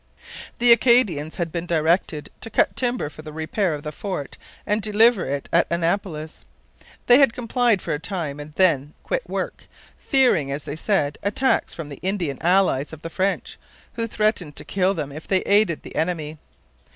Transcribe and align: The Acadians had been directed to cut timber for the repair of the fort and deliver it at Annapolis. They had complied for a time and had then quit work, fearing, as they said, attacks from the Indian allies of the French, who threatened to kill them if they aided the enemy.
The 0.57 0.71
Acadians 0.71 1.35
had 1.35 1.51
been 1.51 1.67
directed 1.67 2.31
to 2.41 2.49
cut 2.49 2.75
timber 2.75 3.07
for 3.07 3.21
the 3.21 3.31
repair 3.31 3.75
of 3.75 3.83
the 3.83 3.91
fort 3.91 4.35
and 4.65 4.81
deliver 4.81 5.27
it 5.27 5.47
at 5.53 5.67
Annapolis. 5.71 6.43
They 7.05 7.19
had 7.19 7.35
complied 7.35 7.83
for 7.83 7.93
a 7.93 7.99
time 7.99 8.39
and 8.39 8.49
had 8.49 8.55
then 8.55 8.93
quit 9.03 9.29
work, 9.29 9.67
fearing, 9.99 10.51
as 10.51 10.63
they 10.63 10.75
said, 10.75 11.19
attacks 11.21 11.75
from 11.75 11.89
the 11.89 11.99
Indian 12.01 12.41
allies 12.41 12.93
of 12.93 13.03
the 13.03 13.11
French, 13.11 13.59
who 13.93 14.07
threatened 14.07 14.55
to 14.55 14.65
kill 14.65 14.95
them 14.95 15.11
if 15.11 15.27
they 15.27 15.41
aided 15.41 15.83
the 15.83 15.95
enemy. 15.95 16.39